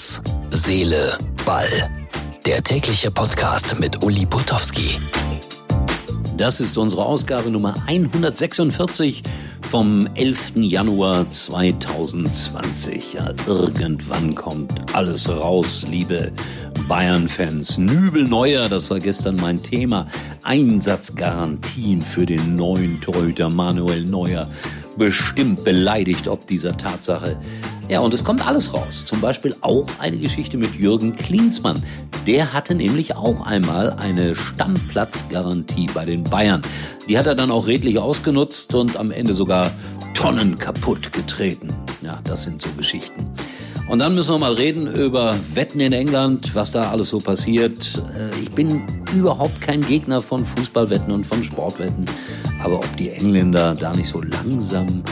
[0.00, 1.66] Herz, Seele, Ball.
[2.46, 4.96] Der tägliche Podcast mit Uli Putowski.
[6.38, 9.22] Das ist unsere Ausgabe Nummer 146
[9.60, 10.52] vom 11.
[10.54, 13.12] Januar 2020.
[13.12, 16.32] Ja, irgendwann kommt alles raus, liebe
[16.88, 17.76] Bayern-Fans.
[17.76, 20.06] Nübel Neuer, das war gestern mein Thema.
[20.42, 24.48] Einsatzgarantien für den neuen Torhüter Manuel Neuer.
[24.96, 27.38] Bestimmt beleidigt ob dieser Tatsache.
[27.90, 29.04] Ja, und es kommt alles raus.
[29.04, 31.82] Zum Beispiel auch eine Geschichte mit Jürgen Klinsmann.
[32.24, 36.62] Der hatte nämlich auch einmal eine Stammplatzgarantie bei den Bayern.
[37.08, 39.72] Die hat er dann auch redlich ausgenutzt und am Ende sogar
[40.14, 41.70] Tonnen kaputt getreten.
[42.00, 43.26] Ja, das sind so Geschichten.
[43.88, 48.00] Und dann müssen wir mal reden über Wetten in England, was da alles so passiert.
[48.16, 48.82] Äh, ich bin
[49.12, 52.04] überhaupt kein Gegner von Fußballwetten und von Sportwetten.
[52.62, 55.02] Aber ob die Engländer da nicht so langsam,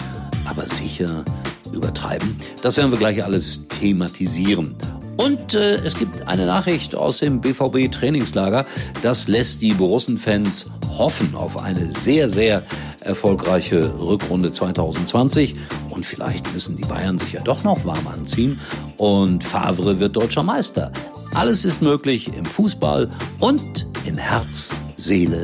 [0.48, 1.24] aber sicher
[1.72, 4.76] übertreiben, das werden wir gleich alles thematisieren.
[5.18, 8.66] Und äh, es gibt eine Nachricht aus dem BVB Trainingslager.
[9.02, 12.62] Das lässt die Borussen-Fans hoffen auf eine sehr, sehr
[13.01, 15.56] erfolgreiche Rückrunde 2020.
[15.90, 18.60] Und vielleicht müssen die Bayern sich ja doch noch warm anziehen.
[18.96, 20.93] Und Favre wird deutscher Meister.
[21.34, 25.43] Alles ist möglich im Fußball und in Herz, Seele,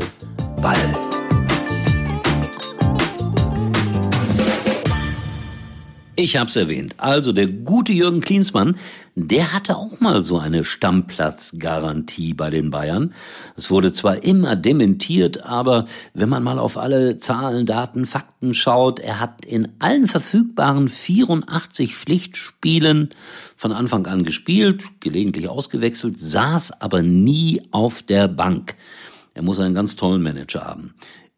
[0.63, 1.14] Ball.
[6.17, 6.95] Ich hab's erwähnt.
[6.99, 8.77] Also der gute Jürgen Klinsmann,
[9.17, 13.13] der hatte auch mal so eine Stammplatzgarantie bei den Bayern.
[13.57, 19.01] Es wurde zwar immer dementiert, aber wenn man mal auf alle Zahlen, Daten, Fakten schaut,
[19.01, 23.11] er hat in allen verfügbaren 84 Pflichtspielen
[23.57, 28.77] von Anfang an gespielt, gelegentlich ausgewechselt, saß aber nie auf der Bank.
[29.35, 30.95] Er muss einen ganz tollen Manager haben.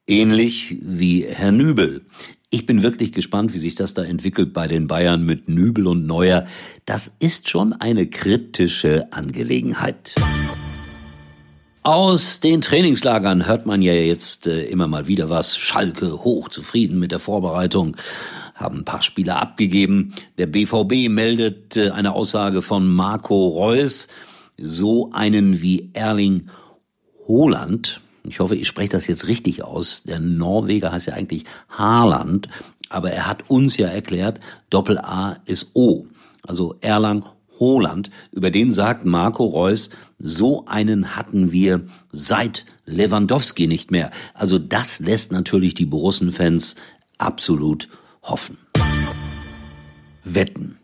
[0.07, 2.07] Ähnlich wie Herr Nübel.
[2.49, 6.07] Ich bin wirklich gespannt, wie sich das da entwickelt bei den Bayern mit Nübel und
[6.07, 6.47] Neuer.
[6.85, 10.15] Das ist schon eine kritische Angelegenheit.
[11.83, 15.57] Aus den Trainingslagern hört man ja jetzt äh, immer mal wieder was.
[15.57, 17.97] Schalke hochzufrieden mit der Vorbereitung,
[18.55, 20.15] haben ein paar Spieler abgegeben.
[20.39, 24.07] Der BVB meldet äh, eine Aussage von Marco Reus.
[24.57, 26.49] So einen wie Erling
[27.29, 30.03] Haaland ich hoffe, ich spreche das jetzt richtig aus.
[30.03, 32.49] Der Norweger heißt ja eigentlich Haaland,
[32.89, 36.07] aber er hat uns ja erklärt, Doppel A ist O.
[36.43, 37.25] Also Erlang
[37.59, 44.11] Holland, über den sagt Marco Reus, so einen hatten wir seit Lewandowski nicht mehr.
[44.35, 46.77] Also das lässt natürlich die Borussen-Fans
[47.19, 47.89] absolut
[48.23, 48.59] hoffen.
[50.25, 50.79] Wetten.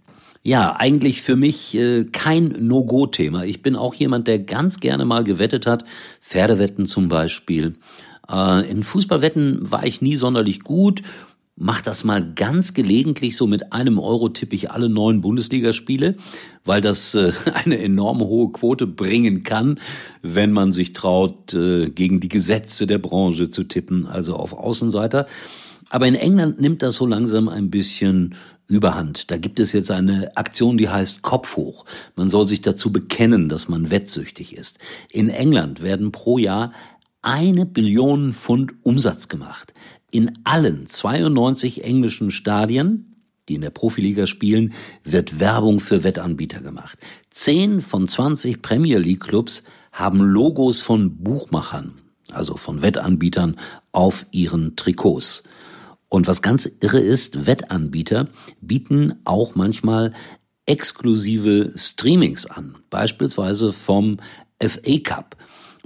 [0.45, 3.45] Ja, eigentlich für mich äh, kein No-Go-Thema.
[3.45, 5.85] Ich bin auch jemand, der ganz gerne mal gewettet hat.
[6.21, 7.75] Pferdewetten zum Beispiel.
[8.29, 11.03] Äh, in Fußballwetten war ich nie sonderlich gut.
[11.55, 16.17] Mach das mal ganz gelegentlich, so mit einem Euro tippe ich alle neun Bundesligaspiele,
[16.65, 17.33] weil das äh,
[17.65, 19.79] eine enorm hohe Quote bringen kann,
[20.23, 25.27] wenn man sich traut, äh, gegen die Gesetze der Branche zu tippen, also auf Außenseiter.
[25.93, 28.35] Aber in England nimmt das so langsam ein bisschen
[28.67, 29.31] Überhand.
[29.31, 31.85] Da gibt es jetzt eine Aktion, die heißt Kopf hoch.
[32.17, 34.79] Man soll sich dazu bekennen, dass man wettsüchtig ist.
[35.11, 36.73] In England werden pro Jahr
[37.21, 39.75] eine Billion Pfund Umsatz gemacht.
[40.11, 43.15] In allen 92 englischen Stadien,
[43.51, 44.73] die in der Profiliga spielen,
[45.05, 46.97] wird Werbung für Wettanbieter gemacht.
[47.31, 51.99] Zehn von 20 Premier League Clubs haben Logos von Buchmachern,
[52.31, 53.57] also von Wettanbietern,
[53.93, 55.43] auf ihren Trikots.
[56.13, 58.29] Und was ganz irre ist, Wettanbieter
[58.61, 60.13] bieten auch manchmal
[60.67, 64.19] exklusive Streamings an, beispielsweise vom
[64.61, 65.37] FA Cup.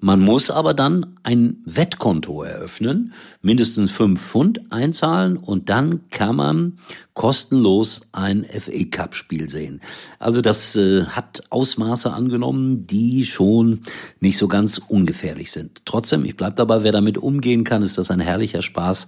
[0.00, 6.78] Man muss aber dann ein Wettkonto eröffnen, mindestens fünf Pfund einzahlen und dann kann man
[7.14, 9.80] kostenlos ein FA Cup Spiel sehen.
[10.18, 13.82] Also das äh, hat Ausmaße angenommen, die schon
[14.18, 15.82] nicht so ganz ungefährlich sind.
[15.84, 19.06] Trotzdem, ich bleib dabei, wer damit umgehen kann, ist das ein herrlicher Spaß.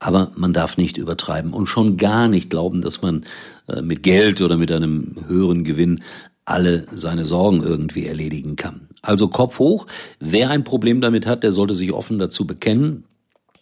[0.00, 3.24] Aber man darf nicht übertreiben und schon gar nicht glauben, dass man
[3.68, 6.02] äh, mit Geld oder mit einem höheren Gewinn
[6.46, 8.88] alle seine Sorgen irgendwie erledigen kann.
[9.02, 9.86] Also Kopf hoch.
[10.18, 13.04] Wer ein Problem damit hat, der sollte sich offen dazu bekennen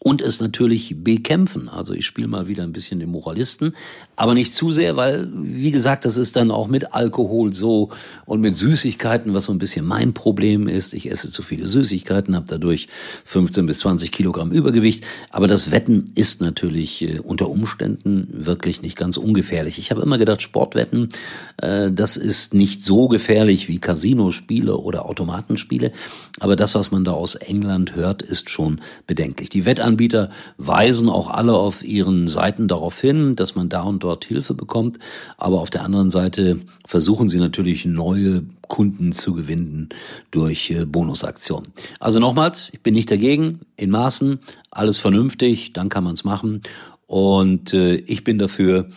[0.01, 1.69] und es natürlich bekämpfen.
[1.69, 3.75] Also ich spiele mal wieder ein bisschen den Moralisten,
[4.15, 7.91] aber nicht zu sehr, weil, wie gesagt, das ist dann auch mit Alkohol so
[8.25, 10.95] und mit Süßigkeiten, was so ein bisschen mein Problem ist.
[10.95, 12.89] Ich esse zu viele Süßigkeiten, habe dadurch
[13.25, 15.05] 15 bis 20 Kilogramm Übergewicht.
[15.31, 19.79] Aber das Wetten ist natürlich äh, unter Umständen wirklich nicht ganz ungefährlich.
[19.79, 21.09] Ich habe immer gedacht, Sportwetten,
[21.57, 25.91] äh, das ist nicht so gefährlich wie Casinospiele oder Automatenspiele.
[26.39, 29.49] Aber das, was man da aus England hört, ist schon bedenklich.
[29.49, 34.03] Die Wettanbieter Wettanbieter weisen auch alle auf ihren Seiten darauf hin, dass man da und
[34.05, 34.99] dort Hilfe bekommt.
[35.37, 39.89] Aber auf der anderen Seite versuchen sie natürlich neue Kunden zu gewinnen
[40.31, 41.69] durch äh, Bonusaktionen.
[42.01, 44.41] Also nochmals, ich bin nicht dagegen, in Maßen,
[44.71, 46.63] alles vernünftig, dann kann man es machen.
[47.07, 48.91] Und äh, ich bin dafür,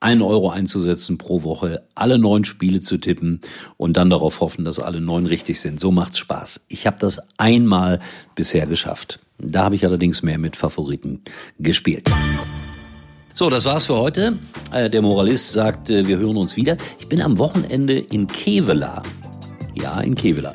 [0.00, 3.40] einen Euro einzusetzen pro Woche, alle neun Spiele zu tippen
[3.78, 5.80] und dann darauf hoffen, dass alle neun richtig sind.
[5.80, 6.66] So macht's Spaß.
[6.68, 8.00] Ich habe das einmal
[8.34, 9.20] bisher geschafft.
[9.38, 11.22] Da habe ich allerdings mehr mit Favoriten
[11.58, 12.10] gespielt.
[13.32, 14.38] So, das war's für heute.
[14.72, 16.76] Äh, der Moralist sagt, äh, wir hören uns wieder.
[17.00, 19.02] Ich bin am Wochenende in Kevela.
[19.74, 20.52] Ja, in Kevela.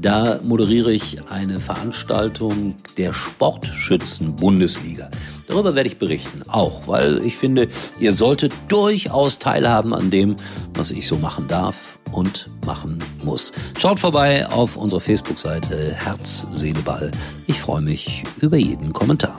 [0.00, 5.10] Da moderiere ich eine Veranstaltung der Sportschützen-Bundesliga.
[5.50, 7.66] Darüber werde ich berichten, auch weil ich finde,
[7.98, 10.36] ihr solltet durchaus teilhaben an dem,
[10.74, 13.50] was ich so machen darf und machen muss.
[13.76, 17.10] Schaut vorbei auf unserer Facebook-Seite Herz, Seele, Ball.
[17.48, 19.36] Ich freue mich über jeden Kommentar.